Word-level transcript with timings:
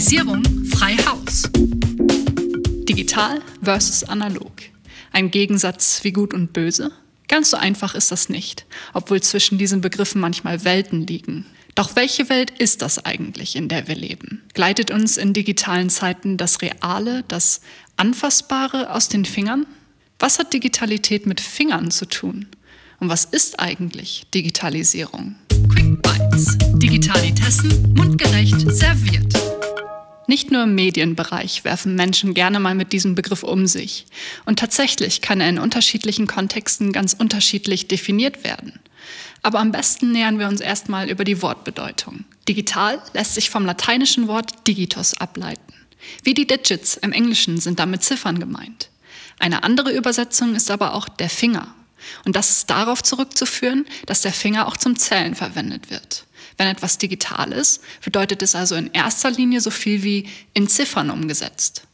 Digitalisierung 0.00 0.64
frei 0.64 0.96
Haus. 1.04 1.42
Digital 2.88 3.42
versus 3.62 4.02
analog. 4.02 4.50
Ein 5.12 5.30
Gegensatz 5.30 6.02
wie 6.04 6.12
gut 6.12 6.32
und 6.32 6.54
böse? 6.54 6.90
Ganz 7.28 7.50
so 7.50 7.58
einfach 7.58 7.94
ist 7.94 8.10
das 8.10 8.30
nicht, 8.30 8.64
obwohl 8.94 9.20
zwischen 9.20 9.58
diesen 9.58 9.82
Begriffen 9.82 10.18
manchmal 10.18 10.64
Welten 10.64 11.06
liegen. 11.06 11.44
Doch 11.74 11.96
welche 11.96 12.30
Welt 12.30 12.50
ist 12.58 12.80
das 12.80 13.04
eigentlich, 13.04 13.56
in 13.56 13.68
der 13.68 13.88
wir 13.88 13.94
leben? 13.94 14.40
Gleitet 14.54 14.90
uns 14.90 15.18
in 15.18 15.34
digitalen 15.34 15.90
Zeiten 15.90 16.38
das 16.38 16.62
Reale, 16.62 17.22
das 17.28 17.60
Anfassbare 17.98 18.94
aus 18.94 19.10
den 19.10 19.26
Fingern? 19.26 19.66
Was 20.18 20.38
hat 20.38 20.54
Digitalität 20.54 21.26
mit 21.26 21.42
Fingern 21.42 21.90
zu 21.90 22.06
tun? 22.06 22.46
Und 23.00 23.10
was 23.10 23.26
ist 23.26 23.60
eigentlich 23.60 24.24
Digitalisierung? 24.32 25.34
Quick 25.68 26.00
Bites. 26.00 26.56
Digitalitessen 26.78 27.92
mundgerecht 27.92 28.62
serviert. 28.72 29.49
Nicht 30.30 30.52
nur 30.52 30.62
im 30.62 30.76
Medienbereich 30.76 31.64
werfen 31.64 31.96
Menschen 31.96 32.34
gerne 32.34 32.60
mal 32.60 32.76
mit 32.76 32.92
diesem 32.92 33.16
Begriff 33.16 33.42
um 33.42 33.66
sich. 33.66 34.06
Und 34.44 34.60
tatsächlich 34.60 35.22
kann 35.22 35.40
er 35.40 35.48
in 35.48 35.58
unterschiedlichen 35.58 36.28
Kontexten 36.28 36.92
ganz 36.92 37.14
unterschiedlich 37.14 37.88
definiert 37.88 38.44
werden. 38.44 38.78
Aber 39.42 39.58
am 39.58 39.72
besten 39.72 40.12
nähern 40.12 40.38
wir 40.38 40.46
uns 40.46 40.60
erstmal 40.60 41.10
über 41.10 41.24
die 41.24 41.42
Wortbedeutung. 41.42 42.26
Digital 42.48 43.02
lässt 43.12 43.34
sich 43.34 43.50
vom 43.50 43.66
lateinischen 43.66 44.28
Wort 44.28 44.68
digitus 44.68 45.14
ableiten. 45.14 45.74
Wie 46.22 46.34
die 46.34 46.46
Digits 46.46 46.96
im 46.96 47.10
Englischen 47.10 47.58
sind 47.58 47.80
damit 47.80 48.04
Ziffern 48.04 48.38
gemeint. 48.38 48.88
Eine 49.40 49.64
andere 49.64 49.90
Übersetzung 49.90 50.54
ist 50.54 50.70
aber 50.70 50.94
auch 50.94 51.08
der 51.08 51.28
Finger 51.28 51.74
und 52.24 52.36
das 52.36 52.50
ist 52.50 52.70
darauf 52.70 53.02
zurückzuführen, 53.02 53.86
dass 54.06 54.22
der 54.22 54.32
Finger 54.32 54.66
auch 54.68 54.76
zum 54.76 54.96
Zählen 54.96 55.34
verwendet 55.34 55.90
wird. 55.90 56.24
Wenn 56.60 56.68
etwas 56.68 56.98
digital 56.98 57.52
ist, 57.52 57.80
bedeutet 58.04 58.42
es 58.42 58.54
also 58.54 58.74
in 58.74 58.90
erster 58.92 59.30
Linie 59.30 59.62
so 59.62 59.70
viel 59.70 60.02
wie 60.02 60.28
in 60.52 60.68
Ziffern 60.68 61.08
umgesetzt. 61.08 61.84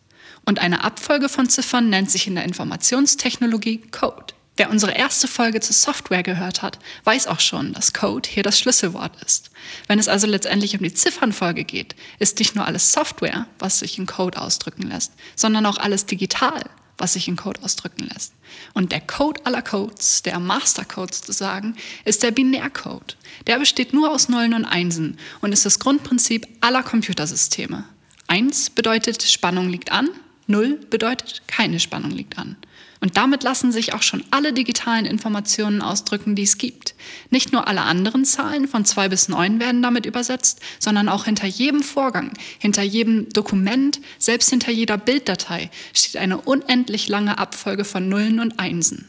Und 0.45 0.59
eine 0.59 0.83
Abfolge 0.83 1.29
von 1.29 1.49
Ziffern 1.49 1.89
nennt 1.89 2.11
sich 2.11 2.27
in 2.27 2.35
der 2.35 2.43
Informationstechnologie 2.43 3.79
Code. 3.93 4.35
Wer 4.57 4.69
unsere 4.69 4.91
erste 4.91 5.29
Folge 5.29 5.61
zur 5.61 5.77
Software 5.77 6.25
gehört 6.25 6.63
hat, 6.63 6.81
weiß 7.05 7.29
auch 7.29 7.39
schon, 7.39 7.75
dass 7.75 7.93
Code 7.93 8.29
hier 8.29 8.43
das 8.43 8.59
Schlüsselwort 8.59 9.13
ist. 9.25 9.53
Wenn 9.87 10.01
es 10.01 10.09
also 10.09 10.27
letztendlich 10.27 10.77
um 10.77 10.83
die 10.83 10.93
Ziffernfolge 10.93 11.63
geht, 11.63 11.95
ist 12.19 12.41
nicht 12.41 12.57
nur 12.57 12.67
alles 12.67 12.93
Software, 12.93 13.47
was 13.61 13.79
sich 13.79 13.99
in 13.99 14.07
Code 14.07 14.41
ausdrücken 14.41 14.83
lässt, 14.83 15.13
sondern 15.37 15.65
auch 15.67 15.79
alles 15.79 16.07
digital, 16.07 16.65
was 16.99 17.15
sich 17.15 17.29
in 17.29 17.37
Code 17.37 17.63
ausdrücken 17.63 18.09
lässt. 18.13 18.33
Und 18.75 18.93
der 18.93 19.01
Code 19.01 19.45
aller 19.45 19.63
Codes, 19.63 20.23
der 20.23 20.39
Mastercode 20.39 21.15
sozusagen, 21.15 21.77
ist 22.05 22.23
der 22.23 22.31
Binärcode. 22.31 23.17
Der 23.47 23.59
besteht 23.59 23.93
nur 23.93 24.11
aus 24.11 24.29
Nullen 24.29 24.55
und 24.55 24.65
Einsen 24.65 25.19
und 25.41 25.53
ist 25.53 25.67
das 25.67 25.79
Grundprinzip 25.79 26.47
aller 26.61 26.83
Computersysteme. 26.83 27.85
Eins 28.27 28.71
bedeutet, 28.71 29.23
Spannung 29.23 29.69
liegt 29.69 29.93
an, 29.93 30.09
Null 30.47 30.79
bedeutet, 30.91 31.43
keine 31.47 31.81
Spannung 31.81 32.11
liegt 32.11 32.39
an. 32.39 32.57
Und 33.01 33.17
damit 33.17 33.43
lassen 33.43 33.73
sich 33.73 33.93
auch 33.93 34.03
schon 34.03 34.25
alle 34.31 34.53
digitalen 34.53 35.05
Informationen 35.05 35.83
ausdrücken, 35.83 36.35
die 36.35 36.45
es 36.45 36.57
gibt. 36.57 36.95
Nicht 37.31 37.53
nur 37.53 37.69
alle 37.69 37.83
anderen 37.83 38.25
Zahlen 38.25 38.69
von 38.69 38.85
zwei 38.85 39.09
bis 39.09 39.29
neun 39.29 39.61
werden 39.61 39.83
damit 39.83 40.07
übersetzt, 40.07 40.61
sondern 40.79 41.09
auch 41.09 41.25
hinter 41.27 41.47
jedem 41.47 41.83
Vorgang, 41.83 42.33
hinter 42.59 42.83
jedem 42.83 43.29
Dokument, 43.31 44.01
selbst 44.19 44.51
hinter 44.51 44.73
jeder 44.73 44.97
Bilddatei 44.97 45.71
steht 45.93 46.17
eine 46.17 46.41
unendlich 46.41 47.09
lange 47.09 47.39
Abfolge 47.39 47.85
von 47.85 48.09
Nullen 48.09 48.41
und 48.41 48.59
Einsen. 48.59 49.05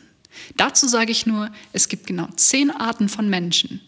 Dazu 0.58 0.88
sage 0.88 1.12
ich 1.12 1.26
nur, 1.26 1.50
es 1.74 1.88
gibt 1.88 2.08
genau 2.08 2.28
zehn 2.36 2.72
Arten 2.72 3.10
von 3.10 3.30
Menschen. 3.30 3.82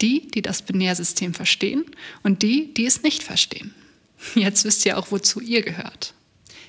Die, 0.00 0.28
die 0.28 0.42
das 0.42 0.62
Binärsystem 0.62 1.34
verstehen 1.34 1.84
und 2.22 2.42
die, 2.42 2.72
die 2.72 2.86
es 2.86 3.02
nicht 3.02 3.24
verstehen. 3.24 3.74
Jetzt 4.36 4.64
wisst 4.64 4.86
ihr 4.86 4.96
auch, 4.96 5.10
wozu 5.10 5.40
ihr 5.40 5.62
gehört. 5.62 6.14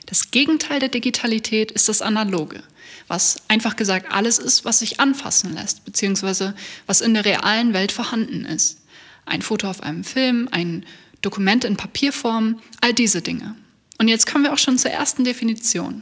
Das 0.10 0.32
Gegenteil 0.32 0.80
der 0.80 0.90
Digitalität 0.90 1.72
ist 1.72 1.88
das 1.88 2.02
Analoge, 2.02 2.64
was 3.08 3.44
einfach 3.48 3.76
gesagt 3.76 4.12
alles 4.12 4.40
ist, 4.40 4.66
was 4.66 4.80
sich 4.80 5.00
anfassen 5.00 5.54
lässt, 5.54 5.86
beziehungsweise 5.86 6.56
was 6.88 7.02
in 7.02 7.14
der 7.14 7.26
realen 7.26 7.74
Welt 7.74 7.92
vorhanden 7.92 8.44
ist. 8.44 8.80
Ein 9.28 9.44
Foto 9.44 9.70
auf 9.70 9.84
einem 9.84 10.04
Film, 10.04 10.50
ein 10.52 10.84
Dokument 11.22 11.64
in 11.64 11.78
Papierform, 11.78 12.60
all 12.82 12.92
diese 12.92 13.22
Dinge. 13.22 13.56
Und 14.00 14.08
jetzt 14.08 14.26
kommen 14.26 14.46
wir 14.46 14.52
auch 14.52 14.58
schon 14.58 14.80
zur 14.80 14.90
ersten 14.90 15.26
Definition. 15.26 16.02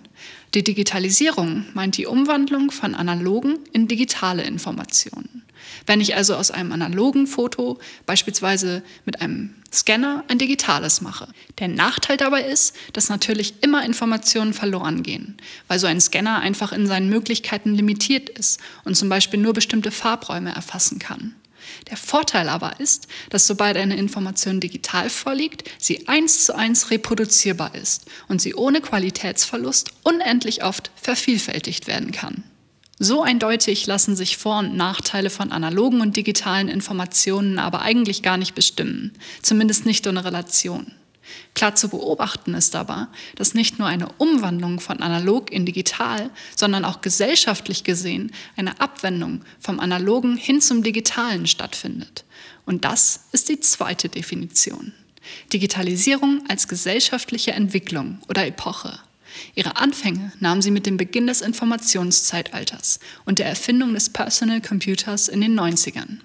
Die 0.54 0.64
Digitalisierung 0.64 1.66
meint 1.74 1.98
die 1.98 2.06
Umwandlung 2.06 2.72
von 2.72 2.96
analogen 2.96 3.60
in 3.74 3.90
digitale 3.90 4.44
Informationen. 4.44 5.37
Wenn 5.86 6.02
ich 6.02 6.16
also 6.16 6.36
aus 6.36 6.52
einem 6.52 6.72
analogen 6.72 7.28
Foto 7.28 7.80
beispielsweise 8.06 8.84
mit 9.06 9.22
einem 9.22 9.54
Scanner 9.72 10.24
ein 10.28 10.38
digitales 10.38 11.02
mache. 11.02 11.28
Der 11.60 11.68
Nachteil 11.68 12.18
dabei 12.18 12.44
ist, 12.44 12.76
dass 12.94 13.10
natürlich 13.10 13.56
immer 13.62 13.84
Informationen 13.84 14.54
verloren 14.54 15.04
gehen, 15.04 15.38
weil 15.68 15.80
so 15.80 15.88
ein 15.88 16.02
Scanner 16.02 16.40
einfach 16.40 16.72
in 16.72 16.88
seinen 16.88 17.10
Möglichkeiten 17.10 17.74
limitiert 17.74 18.30
ist 18.30 18.60
und 18.86 18.96
zum 18.96 19.10
Beispiel 19.10 19.40
nur 19.40 19.54
bestimmte 19.54 19.92
Farbräume 19.92 20.54
erfassen 20.56 21.00
kann. 21.00 21.36
Der 21.90 21.98
Vorteil 21.98 22.50
aber 22.50 22.80
ist, 22.80 23.08
dass 23.30 23.48
sobald 23.48 23.78
eine 23.78 23.98
Information 23.98 24.60
digital 24.60 25.10
vorliegt, 25.10 25.70
sie 25.78 26.08
eins 26.08 26.46
zu 26.46 26.56
eins 26.56 26.92
reproduzierbar 26.92 27.76
ist 27.76 28.06
und 28.28 28.42
sie 28.42 28.56
ohne 28.56 28.82
Qualitätsverlust 28.82 29.92
unendlich 30.04 30.64
oft 30.64 30.92
vervielfältigt 30.96 31.88
werden 31.88 32.12
kann. 32.12 32.44
So 33.00 33.22
eindeutig 33.22 33.86
lassen 33.86 34.16
sich 34.16 34.38
Vor- 34.38 34.60
und 34.60 34.76
Nachteile 34.76 35.30
von 35.30 35.52
analogen 35.52 36.02
und 36.02 36.18
digitalen 36.18 36.68
Informationen 36.68 37.60
aber 37.60 37.82
eigentlich 37.82 38.24
gar 38.24 38.38
nicht 38.38 38.56
bestimmen, 38.56 39.14
zumindest 39.44 39.86
nicht 39.86 40.08
in 40.08 40.18
Relation. 40.18 40.92
Klar 41.54 41.76
zu 41.76 41.90
beobachten 41.90 42.54
ist 42.54 42.76
aber, 42.76 43.10
dass 43.36 43.54
nicht 43.54 43.78
nur 43.78 43.88
eine 43.88 44.10
Umwandlung 44.18 44.80
von 44.80 45.02
analog 45.02 45.52
in 45.52 45.66
digital, 45.66 46.30
sondern 46.56 46.86
auch 46.86 47.02
gesellschaftlich 47.02 47.84
gesehen 47.84 48.32
eine 48.56 48.80
Abwendung 48.80 49.44
vom 49.60 49.80
analogen 49.80 50.38
hin 50.38 50.62
zum 50.62 50.84
digitalen 50.84 51.46
stattfindet. 51.46 52.24
Und 52.66 52.86
das 52.86 53.26
ist 53.32 53.50
die 53.50 53.60
zweite 53.60 54.10
Definition. 54.10 54.94
Digitalisierung 55.52 56.44
als 56.48 56.68
gesellschaftliche 56.68 57.52
Entwicklung 57.52 58.20
oder 58.30 58.48
Epoche. 58.48 59.00
Ihre 59.56 59.78
Anfänge 59.78 60.32
nahm 60.40 60.62
sie 60.62 60.72
mit 60.72 60.86
dem 60.86 60.98
Beginn 60.98 61.28
des 61.28 61.42
Informationszeitalters 61.42 63.00
und 63.26 63.40
der 63.40 63.48
Erfindung 63.48 63.94
des 63.94 64.10
Personal 64.10 64.62
Computers 64.62 65.28
in 65.28 65.42
den 65.42 65.60
90ern. 65.60 66.20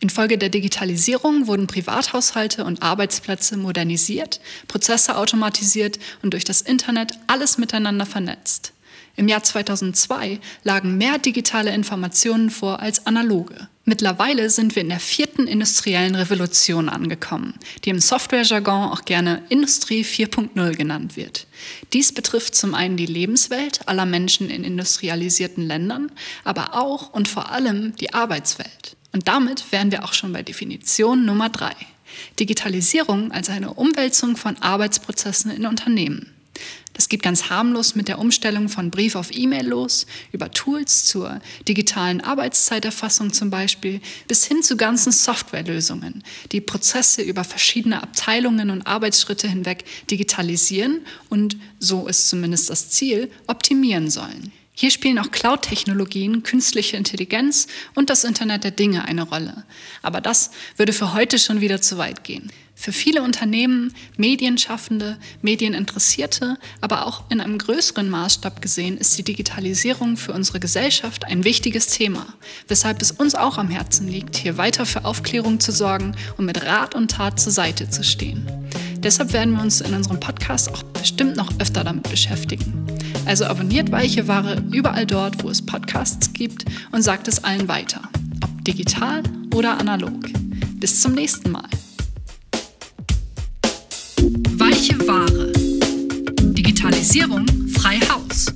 Infolge 0.00 0.36
der 0.36 0.50
Digitalisierung 0.50 1.46
wurden 1.46 1.66
Privathaushalte 1.66 2.66
und 2.66 2.82
Arbeitsplätze 2.82 3.56
modernisiert, 3.56 4.40
Prozesse 4.68 5.16
automatisiert 5.16 5.98
und 6.20 6.34
durch 6.34 6.44
das 6.44 6.60
Internet 6.60 7.12
alles 7.26 7.56
miteinander 7.56 8.04
vernetzt. 8.04 8.73
Im 9.16 9.28
Jahr 9.28 9.42
2002 9.42 10.40
lagen 10.64 10.98
mehr 10.98 11.18
digitale 11.18 11.72
Informationen 11.72 12.50
vor 12.50 12.80
als 12.80 13.06
analoge. 13.06 13.68
Mittlerweile 13.84 14.48
sind 14.48 14.74
wir 14.74 14.82
in 14.82 14.88
der 14.88 14.98
vierten 14.98 15.46
industriellen 15.46 16.14
Revolution 16.14 16.88
angekommen, 16.88 17.54
die 17.84 17.90
im 17.90 18.00
Software-Jargon 18.00 18.90
auch 18.90 19.04
gerne 19.04 19.42
Industrie 19.50 20.02
4.0 20.02 20.74
genannt 20.74 21.16
wird. 21.16 21.46
Dies 21.92 22.12
betrifft 22.12 22.54
zum 22.54 22.74
einen 22.74 22.96
die 22.96 23.06
Lebenswelt 23.06 23.86
aller 23.86 24.06
Menschen 24.06 24.48
in 24.48 24.64
industrialisierten 24.64 25.66
Ländern, 25.66 26.10
aber 26.44 26.74
auch 26.74 27.12
und 27.12 27.28
vor 27.28 27.50
allem 27.52 27.94
die 27.96 28.14
Arbeitswelt. 28.14 28.96
Und 29.12 29.28
damit 29.28 29.70
wären 29.70 29.92
wir 29.92 30.04
auch 30.04 30.14
schon 30.14 30.32
bei 30.32 30.42
Definition 30.42 31.24
Nummer 31.24 31.50
drei. 31.50 31.74
Digitalisierung 32.40 33.32
als 33.32 33.50
eine 33.50 33.74
Umwälzung 33.74 34.36
von 34.36 34.56
Arbeitsprozessen 34.58 35.50
in 35.50 35.66
Unternehmen. 35.66 36.33
Das 36.94 37.08
geht 37.08 37.22
ganz 37.22 37.50
harmlos 37.50 37.96
mit 37.96 38.08
der 38.08 38.20
Umstellung 38.20 38.68
von 38.68 38.90
Brief 38.90 39.16
auf 39.16 39.36
E-Mail 39.36 39.66
los, 39.66 40.06
über 40.32 40.50
Tools 40.52 41.04
zur 41.04 41.40
digitalen 41.68 42.20
Arbeitszeiterfassung 42.20 43.32
zum 43.32 43.50
Beispiel, 43.50 44.00
bis 44.28 44.44
hin 44.44 44.62
zu 44.62 44.76
ganzen 44.76 45.12
Softwarelösungen, 45.12 46.22
die 46.52 46.60
Prozesse 46.60 47.22
über 47.22 47.44
verschiedene 47.44 48.02
Abteilungen 48.02 48.70
und 48.70 48.86
Arbeitsschritte 48.86 49.48
hinweg 49.48 49.84
digitalisieren 50.10 51.00
und, 51.28 51.56
so 51.80 52.06
ist 52.06 52.28
zumindest 52.28 52.70
das 52.70 52.90
Ziel, 52.90 53.30
optimieren 53.48 54.08
sollen. 54.08 54.52
Hier 54.76 54.90
spielen 54.90 55.18
auch 55.18 55.30
Cloud-Technologien, 55.30 56.42
künstliche 56.42 56.96
Intelligenz 56.96 57.68
und 57.94 58.10
das 58.10 58.24
Internet 58.24 58.64
der 58.64 58.72
Dinge 58.72 59.04
eine 59.04 59.22
Rolle. 59.22 59.64
Aber 60.02 60.20
das 60.20 60.50
würde 60.76 60.92
für 60.92 61.14
heute 61.14 61.38
schon 61.38 61.60
wieder 61.60 61.80
zu 61.80 61.96
weit 61.98 62.24
gehen. 62.24 62.50
Für 62.74 62.92
viele 62.92 63.22
Unternehmen, 63.22 63.94
Medienschaffende, 64.16 65.16
Medieninteressierte, 65.42 66.58
aber 66.80 67.06
auch 67.06 67.24
in 67.30 67.40
einem 67.40 67.56
größeren 67.58 68.10
Maßstab 68.10 68.60
gesehen, 68.60 68.98
ist 68.98 69.16
die 69.16 69.22
Digitalisierung 69.22 70.16
für 70.16 70.32
unsere 70.32 70.60
Gesellschaft 70.60 71.24
ein 71.24 71.44
wichtiges 71.44 71.86
Thema, 71.86 72.26
weshalb 72.68 73.00
es 73.00 73.12
uns 73.12 73.34
auch 73.34 73.58
am 73.58 73.70
Herzen 73.70 74.08
liegt, 74.08 74.36
hier 74.36 74.58
weiter 74.58 74.86
für 74.86 75.04
Aufklärung 75.04 75.60
zu 75.60 75.72
sorgen 75.72 76.16
und 76.36 76.46
mit 76.46 76.62
Rat 76.64 76.94
und 76.94 77.12
Tat 77.12 77.40
zur 77.40 77.52
Seite 77.52 77.88
zu 77.88 78.02
stehen. 78.02 78.46
Deshalb 78.98 79.32
werden 79.32 79.54
wir 79.54 79.62
uns 79.62 79.80
in 79.80 79.94
unserem 79.94 80.18
Podcast 80.18 80.70
auch 80.70 80.82
bestimmt 80.82 81.36
noch 81.36 81.50
öfter 81.60 81.84
damit 81.84 82.08
beschäftigen. 82.10 82.86
Also 83.26 83.44
abonniert 83.44 83.92
Weiche 83.92 84.28
Ware 84.28 84.62
überall 84.72 85.06
dort, 85.06 85.42
wo 85.44 85.48
es 85.48 85.64
Podcasts 85.64 86.32
gibt 86.32 86.64
und 86.90 87.02
sagt 87.02 87.28
es 87.28 87.44
allen 87.44 87.68
weiter, 87.68 88.02
ob 88.42 88.64
digital 88.64 89.22
oder 89.54 89.78
analog. 89.78 90.26
Bis 90.80 91.00
zum 91.00 91.12
nächsten 91.12 91.50
Mal. 91.50 91.68
Digitalisierung 97.04 97.46
frei 97.68 98.00
Haus. 98.08 98.46